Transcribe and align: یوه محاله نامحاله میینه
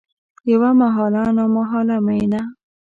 یوه 0.51 0.69
محاله 0.81 1.23
نامحاله 1.37 1.97
میینه 2.05 2.41